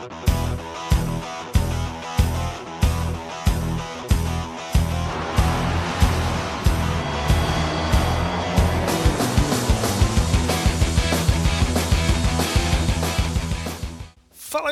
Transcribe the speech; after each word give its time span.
Fala 0.00 0.12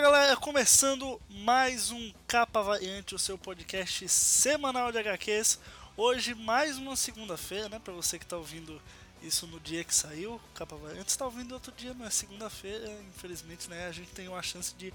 galera, 0.01 0.35
começando 0.37 1.21
mais 1.29 1.91
um 1.91 2.11
Capa 2.27 2.63
Variante, 2.63 3.15
o 3.15 3.19
seu 3.19 3.37
podcast 3.37 4.09
semanal 4.09 4.91
de 4.91 4.99
HQs. 4.99 5.59
Hoje, 5.95 6.35
mais 6.35 6.79
uma 6.79 6.97
segunda-feira, 6.97 7.69
né? 7.69 7.79
Pra 7.79 7.93
você 7.93 8.19
que 8.19 8.25
tá 8.25 8.39
ouvindo 8.39 8.81
isso 9.23 9.47
no 9.47 9.59
dia 9.61 9.83
que 9.85 9.95
saiu, 9.95 10.41
Capa 10.55 10.77
Variante, 10.77 11.09
está 11.09 11.25
ouvindo 11.25 11.53
outro 11.53 11.73
dia, 11.73 11.93
não 11.95 12.07
é 12.07 12.11
segunda-feira, 12.11 12.89
infelizmente, 13.09 13.69
né? 13.69 13.87
A 13.87 13.93
gente 13.93 14.11
tem 14.11 14.29
uma 14.29 14.43
chance 14.43 14.75
de 14.75 14.93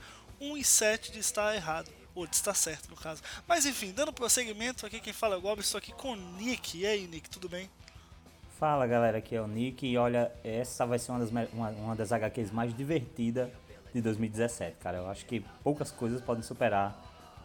1 0.51 0.57
e 0.57 0.63
7 0.63 1.11
de 1.11 1.19
estar 1.19 1.55
errado. 1.55 1.89
Ou 2.15 2.27
de 2.27 2.35
estar 2.35 2.53
certo, 2.53 2.89
no 2.89 2.95
caso. 2.95 3.23
Mas 3.47 3.65
enfim, 3.65 3.91
dando 3.91 4.13
prosseguimento, 4.13 4.85
aqui 4.85 4.99
quem 4.99 5.13
fala 5.13 5.33
é 5.35 5.37
o 5.37 5.41
Gob, 5.41 5.61
estou 5.61 5.79
aqui 5.79 5.91
com 5.93 6.11
o 6.11 6.15
Nick. 6.15 6.77
E 6.77 6.85
aí, 6.85 7.07
Nick, 7.07 7.27
tudo 7.27 7.49
bem? 7.49 7.69
Fala 8.59 8.85
galera, 8.85 9.17
aqui 9.17 9.35
é 9.35 9.41
o 9.41 9.47
Nick 9.47 9.85
e 9.85 9.97
olha, 9.97 10.31
essa 10.43 10.85
vai 10.85 10.99
ser 10.99 11.11
uma 11.11 11.19
das, 11.19 11.29
uma, 11.51 11.69
uma 11.69 11.95
das 11.95 12.11
HQs 12.11 12.51
mais 12.51 12.75
divertidas 12.75 13.49
de 13.93 13.99
2017, 13.99 14.77
cara. 14.77 14.99
Eu 14.99 15.09
acho 15.09 15.25
que 15.25 15.43
poucas 15.63 15.91
coisas 15.91 16.21
podem 16.21 16.43
superar 16.43 16.95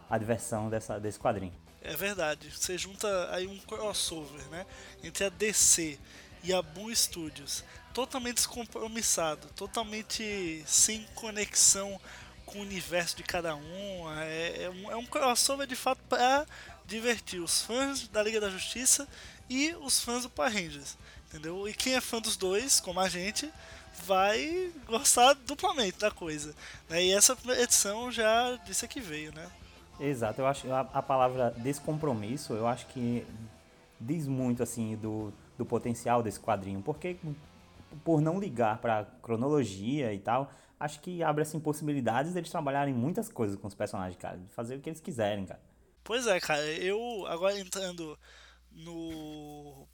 a 0.09 0.17
diversão 0.17 0.69
dessa, 0.69 0.99
desse 0.99 1.19
quadrinho. 1.19 1.53
É 1.81 1.95
verdade. 1.95 2.51
Você 2.51 2.77
junta 2.77 3.33
aí 3.33 3.47
um 3.47 3.57
crossover, 3.59 4.47
né? 4.49 4.65
Entre 5.03 5.23
a 5.23 5.29
DC 5.29 5.97
e 6.43 6.53
a 6.53 6.61
Boom 6.61 6.93
Studios. 6.93 7.63
Totalmente 7.93 8.35
descompromissado, 8.35 9.47
totalmente 9.55 10.63
sem 10.65 11.03
conexão 11.15 11.99
com 12.49 12.59
o 12.59 12.61
universo 12.61 13.15
de 13.15 13.23
cada 13.23 13.55
um. 13.55 14.11
É, 14.21 14.63
é 14.63 14.69
um, 14.69 14.91
é 14.91 14.95
um 14.95 15.05
crossover 15.05 15.67
de 15.67 15.75
fato 15.75 16.01
para 16.09 16.45
divertir 16.85 17.39
os 17.39 17.61
fãs 17.61 18.07
da 18.07 18.23
Liga 18.23 18.41
da 18.41 18.49
Justiça 18.49 19.07
e 19.49 19.75
os 19.81 20.03
fãs 20.03 20.23
do 20.23 20.29
Power 20.29 20.51
Rangers. 20.51 20.97
Entendeu? 21.27 21.67
E 21.67 21.73
quem 21.73 21.95
é 21.95 22.01
fã 22.01 22.19
dos 22.19 22.35
dois, 22.35 22.79
como 22.79 22.99
a 22.99 23.07
gente, 23.07 23.51
vai 24.05 24.71
gostar 24.87 25.33
duplamente 25.33 25.99
da 25.99 26.09
coisa. 26.09 26.55
Né? 26.89 27.05
E 27.05 27.13
essa 27.13 27.37
edição 27.59 28.11
já 28.11 28.57
disse 28.65 28.87
que 28.87 28.99
veio, 28.99 29.31
né? 29.33 29.47
Exato, 29.99 30.41
eu 30.41 30.47
acho 30.47 30.71
a, 30.71 30.79
a 30.79 31.01
palavra 31.03 31.53
descompromisso, 31.57 32.53
eu 32.53 32.65
acho 32.65 32.87
que 32.87 33.25
diz 33.99 34.25
muito 34.25 34.63
assim 34.63 34.95
do, 34.95 35.33
do 35.57 35.65
potencial 35.65 36.23
desse 36.23 36.39
quadrinho, 36.39 36.81
porque 36.81 37.17
por 38.03 38.21
não 38.21 38.39
ligar 38.39 38.77
para 38.77 39.05
cronologia 39.21 40.13
e 40.13 40.19
tal, 40.19 40.49
acho 40.79 40.99
que 41.01 41.21
abre 41.23 41.43
assim 41.43 41.59
possibilidades 41.59 42.33
deles 42.33 42.49
trabalharem 42.49 42.93
muitas 42.93 43.29
coisas 43.29 43.57
com 43.59 43.67
os 43.67 43.75
personagens, 43.75 44.19
cara, 44.19 44.37
de 44.37 44.47
fazer 44.53 44.75
o 44.75 44.79
que 44.79 44.89
eles 44.89 45.01
quiserem, 45.01 45.45
cara. 45.45 45.61
Pois 46.03 46.25
é, 46.25 46.39
cara, 46.39 46.65
eu 46.65 47.25
agora 47.27 47.59
entrando 47.59 48.17
no 48.71 49.87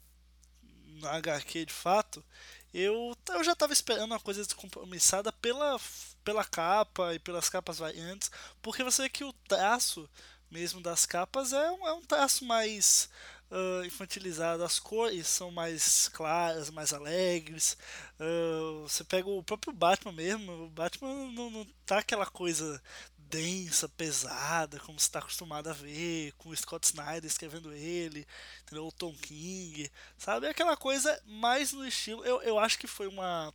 na 1.00 1.10
HQ 1.16 1.66
de 1.66 1.72
fato, 1.72 2.24
eu, 2.72 3.16
eu 3.30 3.44
já 3.44 3.52
estava 3.52 3.72
esperando 3.72 4.06
uma 4.06 4.20
coisa 4.20 4.42
descompromissada 4.42 5.30
pela, 5.32 5.78
pela 6.24 6.44
capa 6.44 7.14
e 7.14 7.18
pelas 7.18 7.48
capas 7.50 7.78
variantes, 7.78 8.30
porque 8.62 8.82
você 8.82 9.02
vê 9.02 9.08
que 9.08 9.24
o 9.24 9.32
traço 9.46 10.08
mesmo 10.50 10.80
das 10.80 11.04
capas 11.04 11.52
é 11.52 11.70
um, 11.70 11.86
é 11.86 11.92
um 11.92 12.02
traço 12.02 12.44
mais 12.44 13.08
uh, 13.50 13.84
infantilizado, 13.84 14.62
as 14.62 14.78
cores 14.78 15.26
são 15.28 15.50
mais 15.50 16.08
claras, 16.08 16.70
mais 16.70 16.92
alegres. 16.92 17.76
Uh, 18.20 18.82
você 18.82 19.04
pega 19.04 19.28
o 19.28 19.42
próprio 19.42 19.72
Batman 19.72 20.12
mesmo, 20.12 20.64
o 20.64 20.70
Batman 20.70 21.30
não, 21.32 21.50
não 21.50 21.66
tá 21.84 21.98
aquela 21.98 22.26
coisa 22.26 22.80
densa, 23.28 23.88
pesada, 23.88 24.78
como 24.80 24.98
você 24.98 25.06
está 25.06 25.18
acostumado 25.18 25.68
a 25.68 25.72
ver, 25.72 26.32
com 26.38 26.50
o 26.50 26.56
Scott 26.56 26.86
Snyder 26.86 27.24
escrevendo 27.24 27.72
ele, 27.72 28.26
entendeu? 28.62 28.86
o 28.86 28.92
Tom 28.92 29.12
King, 29.14 29.90
sabe? 30.16 30.46
Aquela 30.46 30.76
coisa 30.76 31.20
mais 31.26 31.72
no 31.72 31.86
estilo. 31.86 32.24
Eu, 32.24 32.40
eu 32.42 32.58
acho 32.58 32.78
que 32.78 32.86
foi 32.86 33.08
uma, 33.08 33.52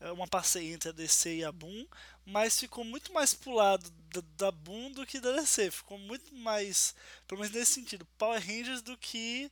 é, 0.00 0.10
uma 0.12 0.26
parceria 0.26 0.74
entre 0.74 0.90
a 0.90 0.92
DC 0.92 1.36
e 1.36 1.44
a 1.44 1.52
Boom, 1.52 1.86
mas 2.26 2.58
ficou 2.58 2.84
muito 2.84 3.12
mais 3.12 3.32
pro 3.32 3.52
lado 3.52 3.88
da, 4.12 4.22
da 4.36 4.50
Boom 4.50 4.90
do 4.90 5.06
que 5.06 5.20
da 5.20 5.32
DC. 5.32 5.70
Ficou 5.70 5.98
muito 5.98 6.34
mais, 6.34 6.94
pelo 7.26 7.40
menos 7.40 7.54
nesse 7.54 7.72
sentido, 7.72 8.06
Power 8.18 8.40
Rangers 8.40 8.82
do 8.82 8.96
que 8.96 9.50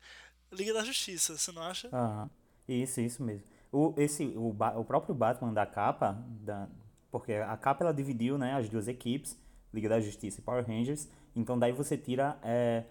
Liga 0.53 0.75
da 0.75 0.85
Justiça, 0.85 1.39
você 1.39 1.53
não 1.53 1.63
acha? 1.63 1.89
Aham, 1.93 2.29
isso, 2.69 3.01
isso 3.01 3.23
mesmo. 3.23 3.45
O, 3.73 3.95
esse, 3.97 4.25
o, 4.37 4.49
o 4.51 4.85
próprio 4.85 5.15
Batman 5.15 5.53
da 5.53 5.67
capa, 5.67 6.19
da, 6.41 6.69
porque 7.11 7.33
a 7.33 7.57
capa 7.57 7.85
ela 7.85 7.95
dividiu 7.95 8.37
né, 8.37 8.55
as 8.55 8.69
duas 8.69 8.89
equipes, 8.89 9.39
Liga 9.73 9.89
da 9.89 10.01
Justiça 10.01 10.41
e 10.41 10.43
Power 10.43 10.67
Rangers. 10.67 11.09
Então 11.35 11.59
daí 11.59 11.73
você 11.73 11.97
tira 11.97 12.39
é, 12.43 12.85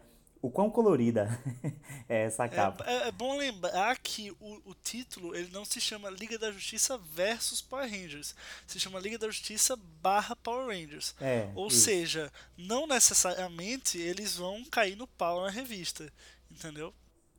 o 0.43 0.51
quão 0.51 0.69
colorida 0.69 1.39
é 2.09 2.23
essa 2.25 2.49
capa. 2.49 2.83
É, 2.85 3.05
é, 3.05 3.07
é 3.07 3.11
bom 3.13 3.37
lembrar 3.37 3.97
que 3.97 4.29
o, 4.41 4.61
o, 4.65 4.75
título 4.75 5.33
ele 5.33 5.49
não 5.53 5.63
se 5.63 5.79
chama 5.79 6.09
Liga 6.09 6.37
da 6.37 6.51
Justiça 6.51 6.97
versus 6.97 7.61
Power 7.61 7.89
Rangers, 7.89 8.35
se 8.67 8.77
chama 8.77 8.99
Liga 8.99 9.17
da 9.17 9.27
Justiça 9.27 9.77
barra 10.01 10.35
Power 10.35 10.67
Rangers. 10.67 11.15
É, 11.21 11.49
Ou 11.55 11.69
isso. 11.69 11.85
seja, 11.85 12.29
não 12.57 12.85
necessariamente 12.85 13.97
eles 13.97 14.35
vão 14.35 14.65
cair 14.65 14.97
no 14.97 15.07
pau 15.07 15.41
na 15.41 15.49
revista, 15.49 16.11
entendeu? 16.51 16.93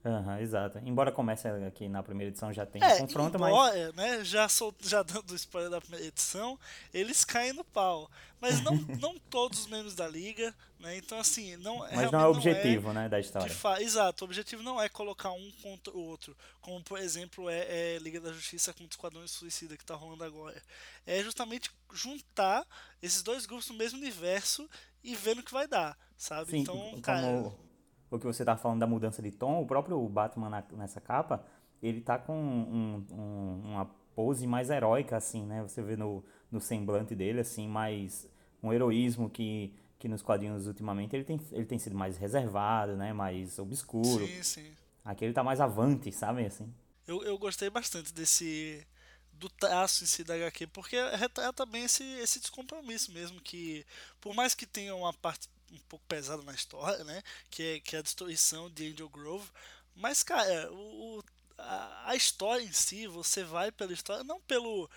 Uhum, 0.05 0.39
exato. 0.39 0.79
Embora 0.85 1.11
comece 1.11 1.49
aqui 1.49 1.89
na 1.89 2.03
primeira 2.03 2.29
edição 2.29 2.53
já 2.53 2.67
tem 2.67 2.83
é, 2.83 2.99
confronto, 2.99 3.39
embora, 3.39 3.75
mas. 3.75 3.95
Né, 3.95 4.23
já, 4.23 4.47
sou, 4.51 4.75
já 4.81 5.03
dando 5.03 5.35
spoiler 5.35 5.71
da 5.71 5.81
primeira 5.81 6.05
edição, 6.07 6.59
eles 6.93 7.25
caem 7.25 7.55
no 7.55 7.65
pau. 7.65 8.11
Mas 8.39 8.61
não, 8.63 8.75
não 9.01 9.19
todos 9.31 9.61
os 9.61 9.67
membros 9.67 9.95
da 9.95 10.07
liga, 10.07 10.55
né? 10.79 10.99
Então, 10.99 11.19
assim, 11.19 11.57
não 11.57 11.79
Mas 11.79 12.13
não 12.13 12.21
é 12.21 12.27
o 12.27 12.33
objetivo, 12.33 12.91
é 12.91 12.93
né, 12.93 13.09
da 13.09 13.19
história. 13.19 13.55
Fa... 13.55 13.81
Exato, 13.81 14.25
o 14.25 14.27
objetivo 14.27 14.63
não 14.63 14.81
é 14.81 14.91
colocar 14.91 15.33
um 15.33 15.51
contra 15.63 15.97
o 15.97 16.01
outro. 16.01 16.37
Como, 16.61 16.83
por 16.85 16.99
exemplo, 16.99 17.49
é, 17.49 17.95
é 17.95 17.99
Liga 17.99 18.21
da 18.21 18.31
Justiça 18.31 18.75
contra 18.75 18.85
o 18.85 18.91
Esquadrão 18.91 19.27
Suicida 19.27 19.75
que 19.75 19.87
tá 19.87 19.95
rolando 19.95 20.25
agora. 20.25 20.63
É 21.07 21.23
justamente 21.23 21.71
juntar 21.95 22.67
esses 23.01 23.23
dois 23.23 23.47
grupos 23.47 23.71
no 23.71 23.77
mesmo 23.77 23.99
universo 23.99 24.69
e 25.03 25.17
ver 25.17 25.35
no 25.35 25.43
que 25.43 25.53
vai 25.53 25.67
dar, 25.67 25.97
sabe? 26.15 26.51
Sim, 26.51 26.59
então, 26.59 27.01
como... 27.03 27.65
o 28.15 28.19
que 28.19 28.27
você 28.27 28.45
tá 28.45 28.57
falando 28.57 28.81
da 28.81 28.87
mudança 28.87 29.21
de 29.21 29.31
tom, 29.31 29.63
o 29.63 29.67
próprio 29.67 30.01
Batman 30.09 30.49
na, 30.49 30.65
nessa 30.73 31.01
capa, 31.01 31.45
ele 31.83 32.01
tá 32.01 32.19
com 32.19 32.35
um, 32.35 33.05
um, 33.11 33.61
uma 33.65 33.87
pose 34.15 34.47
mais 34.47 34.71
heróica, 34.71 35.17
assim, 35.17 35.45
né? 35.45 35.63
Você 35.63 35.83
vê 35.83 35.97
no, 35.97 36.25
no 36.51 36.61
semblante 36.61 37.15
dele, 37.15 37.41
assim, 37.41 37.67
mais 37.69 38.29
um 38.63 38.73
heroísmo 38.73 39.29
que, 39.29 39.75
que 39.99 40.09
nos 40.09 40.23
quadrinhos 40.23 40.67
ultimamente 40.67 41.15
ele 41.15 41.25
tem, 41.25 41.41
ele 41.53 41.67
tem 41.67 41.79
sido 41.79 41.97
mais 41.97 42.17
reservado, 42.17 42.97
né? 42.97 43.13
Mais 43.13 43.59
obscuro. 43.59 44.27
Sim, 44.27 44.43
sim. 44.43 44.73
Aqui 45.05 45.25
ele 45.25 45.35
tá 45.35 45.43
mais 45.43 45.61
avante, 45.61 46.11
sabe, 46.13 46.47
assim. 46.47 46.73
Eu, 47.07 47.23
eu 47.25 47.37
gostei 47.37 47.69
bastante 47.69 48.15
desse 48.15 48.87
do 49.33 49.49
traço 49.49 50.05
em 50.05 50.07
si 50.07 50.23
da 50.23 50.35
HQ, 50.35 50.69
porque 50.69 50.97
retrata 51.17 51.67
bem 51.67 51.85
esse, 51.85 52.05
esse 52.21 52.39
descompromisso 52.39 53.13
mesmo, 53.13 53.41
que 53.41 53.85
por 54.21 54.33
mais 54.35 54.55
que 54.55 54.65
tenha 54.65 54.95
uma 54.95 55.13
parte 55.13 55.49
um 55.73 55.79
pouco 55.89 56.05
pesada 56.07 56.43
na 56.43 56.55
história, 56.55 57.05
né? 57.05 57.23
Que 57.51 57.63
é, 57.77 57.81
que 57.81 57.97
é 57.97 57.99
a 57.99 58.03
destruição 58.03 58.71
de 58.71 58.93
Angel 58.93 59.09
Grove. 59.09 59.49
Mas, 59.95 60.23
cara, 60.23 60.73
o, 60.73 61.23
a, 61.59 62.11
a 62.11 62.17
história 62.17 62.63
em 62.65 62.73
si, 62.73 63.07
você 63.07 63.45
vai 63.45 63.71
pela 63.73 63.93
história, 63.93 64.25
não 64.25 64.41
pelo 64.43 64.91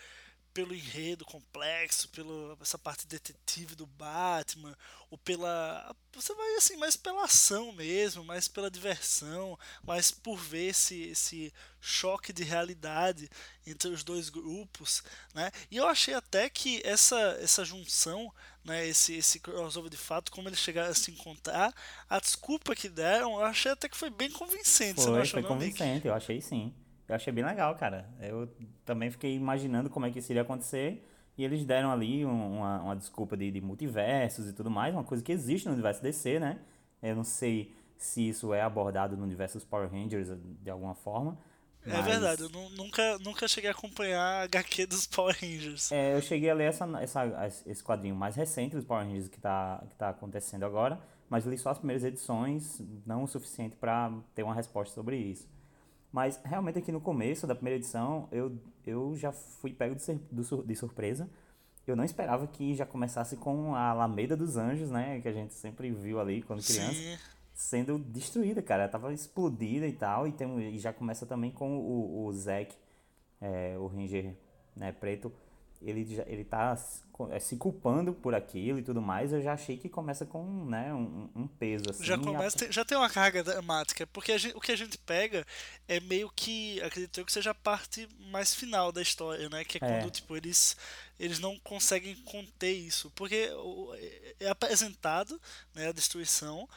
pelo 0.57 0.73
enredo 0.73 1.23
complexo, 1.23 2.09
pela 2.09 2.57
essa 2.59 2.79
parte 2.79 3.05
detetive 3.05 3.75
do 3.75 3.85
Batman, 3.85 4.75
ou 5.11 5.15
pela. 5.15 5.95
Você 6.15 6.33
vai 6.33 6.55
assim, 6.55 6.75
mais 6.77 6.95
pela 6.95 7.25
ação 7.25 7.71
mesmo, 7.73 8.23
mais 8.23 8.47
pela 8.47 8.71
diversão, 8.71 9.55
mais 9.83 10.09
por 10.09 10.35
ver 10.35 10.69
esse, 10.69 10.99
esse 11.09 11.53
choque 11.79 12.33
de 12.33 12.43
realidade 12.43 13.29
entre 13.67 13.91
os 13.91 14.03
dois 14.03 14.29
grupos. 14.29 15.03
Né? 15.31 15.51
E 15.69 15.77
eu 15.77 15.87
achei 15.87 16.15
até 16.15 16.49
que 16.49 16.81
essa, 16.83 17.37
essa 17.39 17.63
junção, 17.63 18.33
né, 18.65 18.87
esse, 18.87 19.13
esse 19.13 19.39
crossover 19.39 19.91
de 19.91 19.97
fato, 19.97 20.31
como 20.31 20.49
eles 20.49 20.57
chegaram 20.57 20.89
a 20.89 20.95
se 20.95 21.11
encontrar, 21.11 21.71
a 22.09 22.19
desculpa 22.19 22.75
que 22.75 22.89
deram, 22.89 23.33
eu 23.33 23.45
achei 23.45 23.71
até 23.71 23.87
que 23.87 23.95
foi 23.95 24.09
bem 24.09 24.31
convincente. 24.31 24.95
Foi, 24.95 25.03
você 25.03 25.09
não 25.11 25.21
achou, 25.21 25.33
foi 25.33 25.41
não, 25.43 25.49
convincente, 25.49 25.93
Nick? 25.93 26.07
eu 26.07 26.15
achei 26.15 26.41
sim. 26.41 26.73
Eu 27.07 27.15
achei 27.15 27.31
bem 27.31 27.45
legal, 27.45 27.73
cara. 27.75 28.09
Eu 28.21 28.49
também 28.83 29.09
fiquei 29.09 29.33
imaginando 29.35 29.89
como 29.89 30.05
é 30.05 30.11
que 30.11 30.19
isso 30.19 30.31
iria 30.31 30.41
acontecer. 30.41 31.03
E 31.37 31.43
eles 31.43 31.63
deram 31.63 31.91
ali 31.91 32.25
uma, 32.25 32.81
uma 32.81 32.95
desculpa 32.95 33.37
de, 33.37 33.51
de, 33.51 33.61
multiversos 33.61 34.49
e 34.49 34.53
tudo 34.53 34.71
mais, 34.71 34.93
uma 34.93 35.03
coisa 35.03 35.23
que 35.23 35.31
existe 35.31 35.67
no 35.67 35.73
universo 35.73 36.01
DC, 36.01 36.39
né? 36.39 36.59
Eu 37.01 37.15
não 37.15 37.23
sei 37.23 37.75
se 37.95 38.27
isso 38.27 38.53
é 38.53 38.61
abordado 38.61 39.15
no 39.15 39.23
universo 39.23 39.57
dos 39.57 39.65
Power 39.65 39.89
Rangers 39.89 40.29
de 40.61 40.69
alguma 40.69 40.95
forma. 40.95 41.37
Mas... 41.85 41.95
É 41.95 42.01
verdade, 42.01 42.41
eu 42.41 42.49
nunca, 42.49 43.19
nunca 43.19 43.47
cheguei 43.47 43.69
a 43.69 43.73
acompanhar 43.73 44.19
a 44.19 44.43
HQ 44.43 44.87
dos 44.87 45.05
Power 45.05 45.37
Rangers. 45.39 45.91
É, 45.91 46.15
eu 46.15 46.21
cheguei 46.21 46.49
a 46.49 46.55
ler 46.55 46.65
essa, 46.65 46.85
essa, 46.99 47.47
esse 47.67 47.83
quadrinho 47.83 48.15
mais 48.15 48.35
recente 48.35 48.75
dos 48.75 48.83
Power 48.83 49.05
Rangers 49.05 49.27
que 49.27 49.37
está 49.37 49.83
que 49.87 49.95
tá 49.95 50.09
acontecendo 50.09 50.65
agora, 50.65 50.99
mas 51.29 51.45
li 51.45 51.57
só 51.57 51.69
as 51.69 51.77
primeiras 51.77 52.03
edições, 52.03 52.81
não 53.05 53.23
o 53.23 53.27
suficiente 53.27 53.75
para 53.75 54.11
ter 54.33 54.41
uma 54.41 54.55
resposta 54.55 54.93
sobre 54.93 55.17
isso. 55.17 55.47
Mas 56.11 56.39
realmente 56.43 56.79
aqui 56.79 56.91
no 56.91 57.01
começo 57.01 57.45
da 57.45 57.53
primeira 57.53 57.77
edição 57.77 58.27
eu, 58.31 58.57
eu 58.85 59.15
já 59.15 59.31
fui 59.31 59.73
pego 59.73 59.95
de, 59.95 60.75
surpresa 60.75 61.29
eu 61.87 61.95
não 61.95 62.03
esperava 62.03 62.45
que 62.47 62.75
já 62.75 62.85
começasse 62.85 63.37
com 63.37 63.73
a 63.73 63.89
Alameda 63.89 64.35
dos 64.35 64.57
Anjos, 64.57 64.91
né? 64.91 65.21
Que 65.21 65.29
a 65.29 65.31
gente 65.31 65.53
sempre 65.53 65.89
viu 65.89 66.19
ali 66.19 66.41
quando 66.41 66.61
criança. 66.61 66.93
Sim. 66.93 67.17
Sendo 67.53 67.97
destruída, 67.97 68.61
cara. 68.61 68.83
Ela 68.83 68.91
tava 68.91 69.13
explodida 69.13 69.87
e 69.87 69.93
tal. 69.93 70.27
E, 70.27 70.33
tem, 70.33 70.75
e 70.75 70.77
já 70.77 70.91
começa 70.91 71.25
também 71.25 71.49
com 71.49 71.77
o, 71.77 72.25
o 72.25 72.33
Zack, 72.33 72.75
é, 73.39 73.77
o 73.77 73.87
Ranger 73.87 74.35
né, 74.75 74.91
preto. 74.91 75.31
Ele, 75.81 76.03
já, 76.15 76.23
ele 76.27 76.43
tá 76.43 76.77
é, 77.29 77.39
se 77.39 77.55
culpando 77.55 78.13
por 78.13 78.33
aquilo 78.33 78.79
e 78.79 78.83
tudo 78.83 79.01
mais. 79.01 79.31
Eu 79.31 79.41
já 79.41 79.53
achei 79.53 79.77
que 79.77 79.87
começa 79.87 80.25
com 80.25 80.65
né, 80.65 80.93
um, 80.93 81.29
um 81.35 81.47
peso 81.47 81.89
assim. 81.89 82.03
Já, 82.03 82.17
começa, 82.17 82.65
a... 82.65 82.71
já 82.71 82.83
tem 82.83 82.97
uma 82.97 83.09
carga 83.09 83.43
dramática. 83.43 84.07
Porque 84.07 84.37
gente, 84.37 84.55
o 84.55 84.59
que 84.59 84.71
a 84.71 84.75
gente 84.77 84.97
pega 84.97 85.45
é 85.87 85.99
meio 85.99 86.29
que. 86.35 86.81
Acredito 86.81 87.19
eu 87.19 87.25
que 87.25 87.31
seja 87.31 87.51
a 87.51 87.55
parte 87.55 88.07
mais 88.31 88.53
final 88.53 88.91
da 88.91 89.01
história, 89.01 89.49
né? 89.49 89.63
Que 89.63 89.77
é 89.77 89.79
quando 89.79 90.07
é. 90.07 90.11
tipo, 90.11 90.35
eles 90.35 90.75
eles 91.19 91.39
não 91.39 91.57
conseguem 91.59 92.15
conter 92.17 92.73
isso, 92.73 93.11
porque 93.15 93.49
é 94.39 94.49
apresentado 94.49 95.41
né, 95.73 95.87
a 95.87 95.91
destruição 95.91 96.69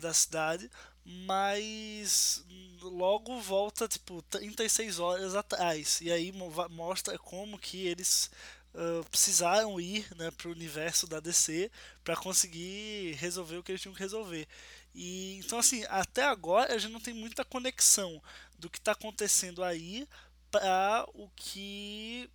da 0.00 0.12
cidade, 0.14 0.70
mas 1.04 2.44
logo 2.82 3.40
volta 3.40 3.88
tipo 3.88 4.22
36 4.22 4.98
horas 4.98 5.34
atrás 5.34 6.00
e 6.00 6.12
aí 6.12 6.32
mostra 6.70 7.18
como 7.18 7.58
que 7.58 7.86
eles 7.86 8.30
uh, 8.74 9.04
precisaram 9.10 9.80
ir 9.80 10.06
né, 10.16 10.30
para 10.30 10.48
o 10.48 10.52
universo 10.52 11.06
da 11.06 11.18
DC 11.18 11.70
para 12.04 12.16
conseguir 12.16 13.14
resolver 13.14 13.56
o 13.56 13.62
que 13.62 13.72
eles 13.72 13.80
tinham 13.80 13.94
que 13.94 14.00
resolver. 14.00 14.46
E 14.94 15.38
então 15.38 15.58
assim 15.58 15.84
até 15.88 16.24
agora 16.24 16.74
a 16.74 16.78
gente 16.78 16.92
não 16.92 17.00
tem 17.00 17.14
muita 17.14 17.44
conexão 17.44 18.22
do 18.58 18.70
que 18.70 18.78
está 18.78 18.92
acontecendo 18.92 19.64
aí 19.64 20.06
para 20.50 21.06
o 21.14 21.28
que 21.36 22.30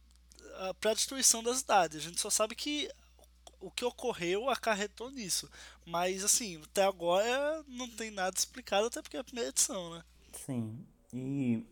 para 0.79 0.91
a 0.91 0.93
destruição 0.93 1.43
das 1.43 1.59
cidades. 1.59 1.97
A 1.97 2.01
gente 2.09 2.21
só 2.21 2.29
sabe 2.29 2.55
que 2.55 2.89
o 3.63 3.71
que 3.71 3.85
ocorreu 3.85 4.49
acarretou 4.49 5.09
nisso. 5.09 5.49
Mas, 5.85 6.23
assim, 6.23 6.61
até 6.63 6.83
agora 6.83 7.63
não 7.67 7.89
tem 7.89 8.11
nada 8.11 8.35
explicado, 8.37 8.87
até 8.87 9.01
porque 9.01 9.17
é 9.17 9.19
a 9.21 9.23
primeira 9.23 9.49
edição, 9.49 9.95
né? 9.95 10.03
Sim. 10.33 10.85
E 11.13 11.65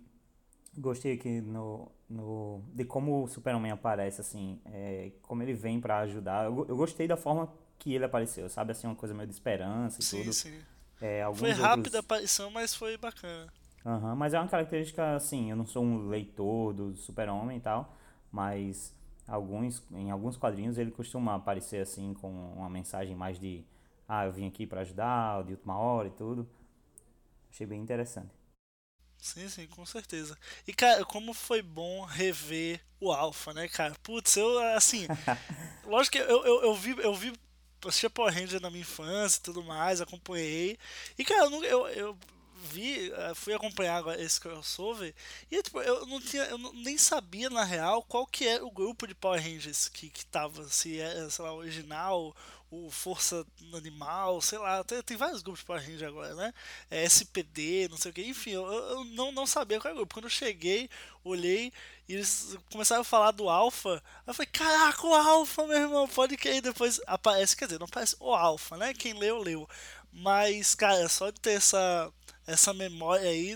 gostei 0.78 1.14
aqui 1.14 1.42
no, 1.42 1.92
no, 2.10 2.62
de 2.74 2.86
como 2.86 3.24
o 3.24 3.28
Super-Homem 3.28 3.72
aparece, 3.72 4.22
assim, 4.22 4.60
é, 4.66 5.12
como 5.22 5.44
ele 5.44 5.54
vem 5.54 5.82
para 5.82 6.00
ajudar. 6.00 6.46
Eu, 6.46 6.66
eu, 6.70 6.76
gostei 6.76 7.08
da 7.08 7.18
forma 7.18 7.52
que 7.78 7.94
ele 7.94 8.06
apareceu, 8.06 8.50
sabe? 8.50 8.72
Assim, 8.72 8.88
uma 8.88 8.96
coisa 8.96 9.14
meio 9.14 9.28
de 9.28 9.34
esperança 9.34 10.00
e 10.00 10.04
sim, 10.04 10.20
tudo. 10.20 10.34
Sim, 10.34 10.60
é, 11.02 11.24
Foi 11.34 11.52
rápida 11.52 11.78
outros... 11.78 11.96
a 11.96 12.00
aparição, 12.00 12.52
mas 12.52 12.74
foi 12.74 12.98
bacana. 12.98 13.52
Uhum, 13.84 14.16
mas 14.16 14.34
é 14.34 14.40
uma 14.40 14.48
característica, 14.48 15.16
assim, 15.16 15.50
eu 15.50 15.56
não 15.56 15.66
sou 15.66 15.84
um 15.84 16.08
leitor 16.08 16.74
do 16.74 16.96
Super-Homem 16.96 17.58
e 17.58 17.62
tal, 17.62 17.98
mas 18.32 18.94
alguns 19.32 19.84
em 19.92 20.12
alguns 20.12 20.38
quadrinhos 20.38 20.78
ele 20.78 20.92
costuma 20.92 21.36
aparecer 21.36 21.82
assim 21.82 22.14
com 22.14 22.30
uma 22.54 22.70
mensagem 22.70 23.16
mais 23.16 23.40
de 23.40 23.66
ah, 24.08 24.26
eu 24.26 24.32
vim 24.34 24.46
aqui 24.46 24.68
para 24.68 24.82
ajudar, 24.82 25.44
de 25.46 25.54
última 25.54 25.78
hora 25.78 26.10
e 26.10 26.12
tudo. 26.12 26.46
Achei 27.50 27.66
bem 27.66 27.80
interessante. 27.82 28.34
Sim, 29.18 29.48
sim, 29.48 29.68
com 29.68 29.86
certeza. 29.86 30.38
E, 30.68 30.74
cara, 30.74 31.06
como 31.06 31.34
foi 31.34 31.62
bom 31.62 32.04
rever 32.04 32.82
o 33.00 33.12
Alpha, 33.12 33.54
né, 33.54 33.68
cara? 33.70 33.96
Putz, 34.04 34.36
eu, 34.36 34.60
assim. 34.76 35.08
lógico 35.86 36.18
que 36.18 36.24
eu, 36.24 36.44
eu, 36.44 36.64
eu 36.64 36.76
vi. 36.76 36.92
Eu 37.02 37.14
vi 37.14 37.34
assistia 37.86 38.10
Power 38.10 38.34
Ranger 38.34 38.62
na 38.62 38.70
minha 38.70 38.82
infância 38.82 39.40
e 39.40 39.44
tudo 39.44 39.64
mais, 39.64 40.02
acompanhei. 40.02 40.78
E, 41.18 41.24
cara, 41.24 41.46
eu, 41.46 41.64
eu, 41.64 41.88
eu 41.88 42.18
vi, 42.62 43.12
eh, 43.12 43.34
fui 43.36 43.54
acompanhar 43.54 44.04
esse 44.20 44.40
crossover 44.40 45.14
e 45.50 45.62
tipo, 45.62 45.82
eu 45.82 46.06
não 46.06 46.22
tinha, 46.22 46.44
eu 46.44 46.58
nem 46.74 46.98
sabia 46.98 47.50
na 47.50 47.64
real 47.64 48.04
qual 48.04 48.26
que 48.26 48.48
é 48.48 48.62
o 48.62 48.72
grupo 48.72 49.08
de 49.08 49.16
Power 49.16 49.42
Rangers 49.42 49.90
que, 49.90 50.10
que 50.10 50.26
tava, 50.26 50.68
se 50.70 51.00
é, 51.00 51.30
sei 51.30 51.46
lá, 51.46 51.54
original, 51.54 52.36
o 52.72 52.90
Força 52.90 53.46
Animal, 53.74 54.42
sei 54.42 54.58
lá, 54.58 54.82
tem, 54.84 55.02
tem 55.04 55.18
vários 55.18 55.42
grupos 55.42 55.60
de 55.60 55.66
Power 55.66 55.82
Rangers 55.82 56.04
agora, 56.04 56.34
né? 56.36 56.54
É 56.90 57.04
SPD, 57.04 57.90
não 57.90 57.98
sei 57.98 58.12
o 58.12 58.14
que, 58.14 58.26
enfim, 58.26 58.52
eu, 58.52 58.66
eu 58.66 59.04
não, 59.06 59.32
não 59.34 59.46
sabia 59.46 59.78
qual 59.80 59.90
era 59.90 59.96
o 59.96 59.98
grupo. 59.98 60.14
Quando 60.14 60.26
eu 60.26 60.30
cheguei, 60.30 60.90
olhei 61.24 61.74
e 62.08 62.14
eles 62.14 62.58
começaram 62.72 63.02
a 63.02 63.06
falar 63.06 63.32
do 63.32 63.50
Alpha, 63.50 64.02
eu 64.26 64.34
falei, 64.34 64.50
caraca, 64.52 65.06
o 65.06 65.14
Alpha, 65.14 65.68
meu 65.68 65.78
irmão, 65.78 66.08
pode 66.08 66.38
que 66.38 66.48
aí 66.48 66.62
depois 66.62 67.02
aparece, 67.08 67.58
quer 67.58 67.66
dizer, 67.66 67.80
não 67.80 67.88
aparece 67.88 68.16
o 68.20 68.34
Alpha, 68.34 68.78
né? 68.78 68.94
Quem 68.94 69.14
leu, 69.14 69.40
leu. 69.40 69.68
Mas, 70.14 70.74
cara, 70.76 71.08
só 71.10 71.30
de 71.30 71.40
ter 71.40 71.52
essa 71.52 72.12
essa 72.48 72.74
memória 72.74 73.30
aí, 73.30 73.56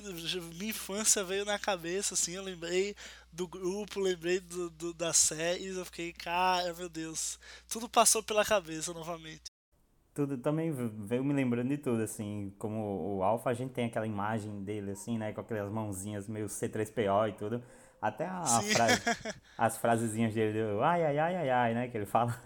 minha 0.53 0.69
infância 0.69 1.23
veio 1.23 1.45
na 1.45 1.57
cabeça, 1.57 2.13
assim, 2.13 2.33
eu 2.33 2.43
lembrei 2.43 2.95
do 3.31 3.47
grupo, 3.47 3.99
lembrei 3.99 4.39
do, 4.39 4.69
do, 4.69 4.93
das 4.93 5.17
séries, 5.17 5.75
eu 5.75 5.85
fiquei, 5.85 6.13
cara, 6.13 6.73
meu 6.73 6.87
Deus, 6.87 7.39
tudo 7.67 7.89
passou 7.89 8.23
pela 8.23 8.45
cabeça 8.45 8.93
novamente. 8.93 9.43
Tudo 10.13 10.37
também 10.37 10.71
veio 10.71 11.25
me 11.25 11.33
lembrando 11.33 11.67
de 11.67 11.77
tudo, 11.77 12.01
assim, 12.01 12.53
como 12.57 13.17
o 13.17 13.23
Alpha, 13.23 13.49
a 13.49 13.53
gente 13.53 13.73
tem 13.73 13.85
aquela 13.85 14.07
imagem 14.07 14.63
dele, 14.63 14.91
assim, 14.91 15.17
né, 15.17 15.33
com 15.33 15.41
aquelas 15.41 15.69
mãozinhas 15.69 16.27
meio 16.29 16.45
C3PO 16.45 17.29
e 17.29 17.33
tudo. 17.33 17.61
Até 18.01 18.25
a, 18.25 18.39
a 18.39 18.61
frase, 18.61 19.01
as 19.57 19.77
frasezinhas 19.77 20.33
dele, 20.33 20.63
do, 20.63 20.81
ai, 20.81 21.03
ai, 21.03 21.17
ai, 21.17 21.35
ai, 21.35 21.49
ai, 21.49 21.73
né, 21.73 21.87
que 21.89 21.97
ele 21.97 22.05
fala. 22.05 22.33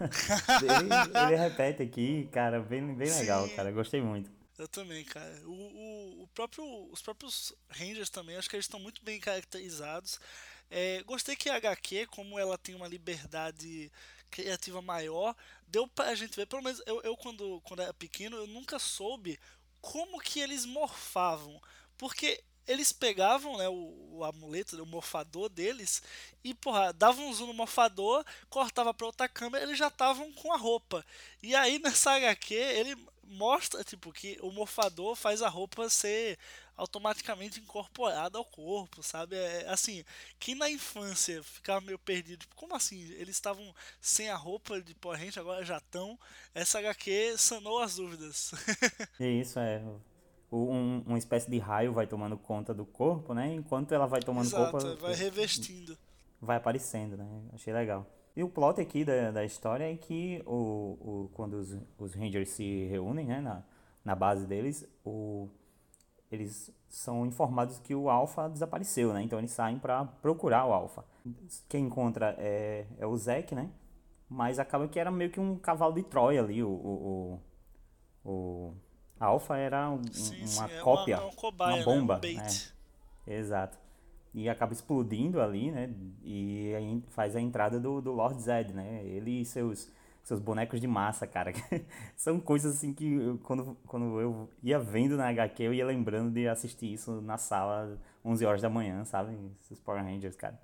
ele, 0.62 1.26
ele 1.26 1.36
repete 1.36 1.82
aqui, 1.82 2.28
cara, 2.32 2.60
bem, 2.60 2.94
bem 2.94 3.10
legal, 3.12 3.48
cara, 3.50 3.70
gostei 3.70 4.00
muito. 4.00 4.39
Eu 4.60 4.68
também, 4.68 5.02
cara. 5.04 5.40
O, 5.46 5.52
o, 5.52 6.22
o, 6.24 6.28
próprio, 6.34 6.64
os 6.92 7.00
próprios 7.00 7.50
Rangers 7.70 8.10
também, 8.10 8.36
acho 8.36 8.48
que 8.48 8.56
eles 8.56 8.66
estão 8.66 8.78
muito 8.78 9.02
bem 9.02 9.18
caracterizados. 9.18 10.20
É, 10.70 11.02
gostei 11.04 11.34
que 11.34 11.48
a 11.48 11.56
HQ, 11.56 12.06
como 12.08 12.38
ela 12.38 12.58
tem 12.58 12.74
uma 12.74 12.86
liberdade 12.86 13.90
criativa 14.30 14.82
maior, 14.82 15.34
deu 15.66 15.88
pra 15.88 16.14
gente 16.14 16.36
ver, 16.36 16.46
pelo 16.46 16.62
menos 16.62 16.82
eu, 16.84 17.00
eu 17.00 17.16
quando, 17.16 17.62
quando 17.62 17.80
era 17.80 17.94
pequeno, 17.94 18.36
eu 18.36 18.46
nunca 18.46 18.78
soube 18.78 19.40
como 19.80 20.20
que 20.20 20.40
eles 20.40 20.66
morfavam. 20.66 21.58
Porque 21.96 22.44
eles 22.66 22.92
pegavam 22.92 23.56
né, 23.56 23.66
o, 23.66 24.18
o, 24.18 24.24
amuleto, 24.24 24.80
o 24.82 24.86
morfador 24.86 25.48
deles, 25.48 26.02
e 26.44 26.52
porra, 26.52 26.92
davam 26.92 27.26
um 27.26 27.32
zoom 27.32 27.46
no 27.46 27.54
morfador, 27.54 28.24
cortava 28.50 28.92
pra 28.92 29.06
outra 29.06 29.26
câmera, 29.26 29.64
eles 29.64 29.78
já 29.78 29.88
estavam 29.88 30.30
com 30.34 30.52
a 30.52 30.58
roupa. 30.58 31.04
E 31.42 31.54
aí 31.54 31.78
nessa 31.78 32.12
HQ, 32.12 32.54
ele 32.54 33.09
mostra 33.30 33.84
tipo 33.84 34.12
que 34.12 34.38
o 34.42 34.50
morfador 34.50 35.14
faz 35.14 35.40
a 35.40 35.48
roupa 35.48 35.88
ser 35.88 36.38
automaticamente 36.76 37.60
incorporada 37.60 38.38
ao 38.38 38.44
corpo, 38.44 39.02
sabe? 39.02 39.36
É, 39.36 39.68
assim, 39.68 40.02
quem 40.38 40.54
na 40.54 40.68
infância 40.68 41.42
ficava 41.42 41.80
meio 41.80 41.98
perdido, 41.98 42.40
tipo, 42.40 42.56
como 42.56 42.74
assim? 42.74 43.00
Eles 43.12 43.36
estavam 43.36 43.74
sem 44.00 44.30
a 44.30 44.36
roupa 44.36 44.80
de 44.80 44.94
porrente, 44.94 45.38
agora 45.38 45.64
já 45.64 45.76
estão. 45.76 46.18
Essa 46.54 46.78
HQ 46.78 47.36
sanou 47.36 47.80
as 47.80 47.96
dúvidas. 47.96 48.52
é 49.20 49.28
isso, 49.28 49.58
é. 49.58 49.82
Um, 50.50 51.02
uma 51.06 51.18
espécie 51.18 51.48
de 51.48 51.58
raio 51.58 51.92
vai 51.92 52.06
tomando 52.06 52.36
conta 52.36 52.74
do 52.74 52.84
corpo, 52.84 53.34
né? 53.34 53.54
Enquanto 53.54 53.92
ela 53.92 54.06
vai 54.06 54.20
tomando 54.20 54.46
Exato, 54.46 54.72
conta. 54.72 54.96
Vai 54.96 55.14
revestindo. 55.14 55.96
Vai 56.40 56.56
aparecendo, 56.56 57.16
né? 57.16 57.26
Achei 57.52 57.72
legal. 57.72 58.06
E 58.36 58.42
o 58.42 58.48
plot 58.48 58.80
aqui 58.80 59.04
da, 59.04 59.30
da 59.30 59.44
história 59.44 59.90
é 59.90 59.96
que 59.96 60.42
o, 60.46 60.52
o, 61.00 61.30
quando 61.34 61.54
os, 61.54 61.76
os 61.98 62.14
Rangers 62.14 62.50
se 62.50 62.86
reúnem 62.86 63.26
né, 63.26 63.40
na, 63.40 63.62
na 64.04 64.14
base 64.14 64.46
deles, 64.46 64.86
o, 65.04 65.48
eles 66.30 66.70
são 66.88 67.26
informados 67.26 67.78
que 67.78 67.94
o 67.94 68.08
Alpha 68.08 68.48
desapareceu, 68.48 69.12
né? 69.12 69.22
Então 69.22 69.38
eles 69.38 69.50
saem 69.50 69.78
para 69.78 70.04
procurar 70.04 70.64
o 70.64 70.72
Alpha. 70.72 71.04
Quem 71.68 71.86
encontra 71.86 72.34
é, 72.38 72.86
é 72.98 73.06
o 73.06 73.16
Zack, 73.16 73.54
né? 73.54 73.70
Mas 74.28 74.58
acaba 74.58 74.86
que 74.86 74.98
era 74.98 75.10
meio 75.10 75.30
que 75.30 75.40
um 75.40 75.56
cavalo 75.56 75.94
de 75.94 76.04
Troia 76.04 76.40
ali, 76.40 76.62
o, 76.62 76.70
o, 76.70 77.40
o, 78.24 78.30
o 78.30 78.74
Alpha 79.18 79.56
era 79.56 79.90
um, 79.90 80.00
sim, 80.12 80.40
uma 80.56 80.68
sim, 80.68 80.80
cópia, 80.82 81.14
é 81.14 81.18
uma, 81.18 81.26
uma, 81.26 81.34
cobaia, 81.34 81.74
uma 81.76 81.84
bomba. 81.84 82.20
Né? 82.22 82.30
Um 82.32 82.36
né? 82.36 82.48
Exato 83.26 83.89
e 84.32 84.48
acaba 84.48 84.72
explodindo 84.72 85.40
ali, 85.40 85.70
né? 85.70 85.92
E 86.22 87.02
faz 87.08 87.34
a 87.34 87.40
entrada 87.40 87.80
do, 87.80 88.00
do 88.00 88.12
Lord 88.12 88.40
Zed, 88.40 88.72
né? 88.72 89.04
Ele 89.04 89.40
e 89.40 89.44
seus, 89.44 89.90
seus 90.22 90.40
bonecos 90.40 90.80
de 90.80 90.86
massa, 90.86 91.26
cara. 91.26 91.52
São 92.16 92.38
coisas 92.38 92.76
assim 92.76 92.94
que 92.94 93.12
eu, 93.12 93.38
quando, 93.38 93.76
quando 93.86 94.20
eu 94.20 94.48
ia 94.62 94.78
vendo 94.78 95.16
na 95.16 95.28
HQ, 95.28 95.62
eu 95.62 95.74
ia 95.74 95.84
lembrando 95.84 96.32
de 96.32 96.46
assistir 96.48 96.92
isso 96.92 97.20
na 97.20 97.36
sala 97.36 97.98
11 98.24 98.46
horas 98.46 98.62
da 98.62 98.70
manhã, 98.70 99.04
sabe? 99.04 99.36
Esses 99.60 99.80
Power 99.80 100.02
Rangers, 100.02 100.36
cara. 100.36 100.60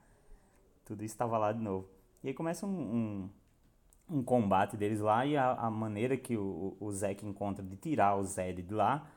Tudo 0.85 1.05
isso 1.05 1.15
estava 1.15 1.37
lá 1.37 1.53
de 1.53 1.61
novo. 1.61 1.89
E 2.23 2.29
aí 2.29 2.35
começa 2.35 2.67
um, 2.67 2.71
um, 2.71 4.17
um 4.19 4.23
combate 4.23 4.77
deles 4.77 5.01
lá 5.01 5.27
e 5.27 5.37
a, 5.37 5.53
a 5.53 5.71
maneira 5.71 6.17
que 6.17 6.37
o, 6.37 6.77
o 6.79 6.93
Zack 6.93 7.27
encontra 7.27 7.65
de 7.65 7.77
tirar 7.77 8.17
o 8.17 8.23
Zed 8.23 8.63
de 8.63 8.75
lá 8.75 9.11